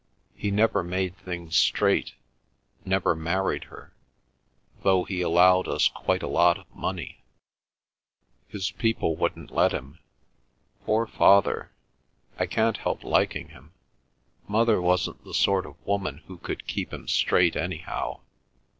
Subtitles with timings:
[0.33, 7.23] He never made things straight—never married her—though he allowed us quite a lot of money.
[8.47, 9.99] His people wouldn't let him.
[10.87, 11.69] Poor father!
[12.39, 13.73] I can't help liking him.
[14.47, 18.21] Mother wasn't the sort of woman who could keep him straight, anyhow.